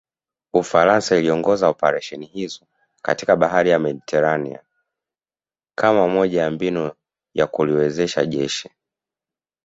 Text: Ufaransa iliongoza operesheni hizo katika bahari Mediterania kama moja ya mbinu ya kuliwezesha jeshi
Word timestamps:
Ufaransa 0.53 1.17
iliongoza 1.17 1.67
operesheni 1.69 2.25
hizo 2.25 2.65
katika 3.01 3.35
bahari 3.35 3.77
Mediterania 3.77 4.63
kama 5.75 6.07
moja 6.07 6.41
ya 6.41 6.51
mbinu 6.51 6.91
ya 7.33 7.47
kuliwezesha 7.47 8.25
jeshi 8.25 8.69